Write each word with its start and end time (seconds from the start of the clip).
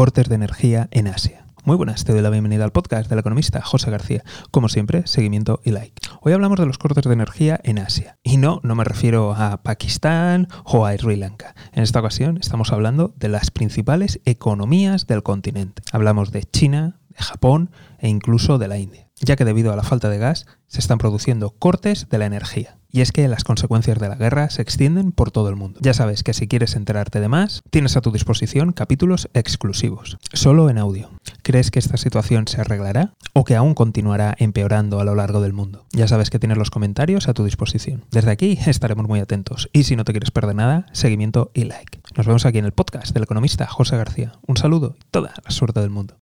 cortes 0.00 0.30
de 0.30 0.34
energía 0.34 0.88
en 0.92 1.08
Asia. 1.08 1.44
Muy 1.66 1.76
buenas, 1.76 2.04
te 2.04 2.14
doy 2.14 2.22
la 2.22 2.30
bienvenida 2.30 2.64
al 2.64 2.72
podcast 2.72 3.10
del 3.10 3.18
economista 3.18 3.60
José 3.60 3.90
García. 3.90 4.24
Como 4.50 4.70
siempre, 4.70 5.06
seguimiento 5.06 5.60
y 5.62 5.72
like. 5.72 6.00
Hoy 6.22 6.32
hablamos 6.32 6.58
de 6.58 6.64
los 6.64 6.78
cortes 6.78 7.04
de 7.04 7.12
energía 7.12 7.60
en 7.64 7.78
Asia. 7.78 8.16
Y 8.22 8.38
no, 8.38 8.60
no 8.62 8.74
me 8.74 8.84
refiero 8.84 9.34
a 9.34 9.62
Pakistán 9.62 10.48
o 10.64 10.86
a 10.86 10.96
Sri 10.96 11.16
Lanka. 11.16 11.54
En 11.74 11.82
esta 11.82 12.00
ocasión 12.00 12.38
estamos 12.38 12.72
hablando 12.72 13.12
de 13.18 13.28
las 13.28 13.50
principales 13.50 14.20
economías 14.24 15.06
del 15.06 15.22
continente. 15.22 15.82
Hablamos 15.92 16.32
de 16.32 16.44
China, 16.44 16.98
de 17.10 17.22
Japón 17.22 17.70
e 17.98 18.08
incluso 18.08 18.56
de 18.56 18.68
la 18.68 18.78
India, 18.78 19.09
ya 19.20 19.36
que 19.36 19.44
debido 19.44 19.72
a 19.72 19.76
la 19.76 19.82
falta 19.82 20.08
de 20.08 20.18
gas 20.18 20.46
se 20.66 20.80
están 20.80 20.98
produciendo 20.98 21.50
cortes 21.50 22.08
de 22.08 22.18
la 22.18 22.26
energía. 22.26 22.76
Y 22.92 23.02
es 23.02 23.12
que 23.12 23.28
las 23.28 23.44
consecuencias 23.44 23.98
de 23.98 24.08
la 24.08 24.16
guerra 24.16 24.50
se 24.50 24.62
extienden 24.62 25.12
por 25.12 25.30
todo 25.30 25.48
el 25.48 25.56
mundo. 25.56 25.78
Ya 25.82 25.94
sabes 25.94 26.24
que 26.24 26.34
si 26.34 26.48
quieres 26.48 26.74
enterarte 26.74 27.20
de 27.20 27.28
más, 27.28 27.62
tienes 27.70 27.96
a 27.96 28.00
tu 28.00 28.10
disposición 28.10 28.72
capítulos 28.72 29.28
exclusivos, 29.32 30.18
solo 30.32 30.70
en 30.70 30.78
audio. 30.78 31.10
¿Crees 31.42 31.70
que 31.70 31.78
esta 31.78 31.96
situación 31.96 32.48
se 32.48 32.60
arreglará 32.60 33.14
o 33.32 33.44
que 33.44 33.54
aún 33.54 33.74
continuará 33.74 34.34
empeorando 34.38 35.00
a 35.00 35.04
lo 35.04 35.14
largo 35.14 35.40
del 35.40 35.52
mundo? 35.52 35.86
Ya 35.92 36.08
sabes 36.08 36.30
que 36.30 36.40
tienes 36.40 36.58
los 36.58 36.70
comentarios 36.70 37.28
a 37.28 37.34
tu 37.34 37.44
disposición. 37.44 38.04
Desde 38.10 38.32
aquí 38.32 38.58
estaremos 38.66 39.06
muy 39.06 39.20
atentos 39.20 39.68
y 39.72 39.84
si 39.84 39.94
no 39.94 40.04
te 40.04 40.12
quieres 40.12 40.32
perder 40.32 40.56
nada, 40.56 40.86
seguimiento 40.92 41.52
y 41.54 41.64
like. 41.64 42.00
Nos 42.16 42.26
vemos 42.26 42.44
aquí 42.44 42.58
en 42.58 42.64
el 42.64 42.72
podcast 42.72 43.12
del 43.12 43.22
economista 43.22 43.66
José 43.68 43.96
García. 43.96 44.32
Un 44.46 44.56
saludo 44.56 44.96
y 44.98 45.04
toda 45.12 45.32
la 45.44 45.50
suerte 45.50 45.80
del 45.80 45.90
mundo. 45.90 46.16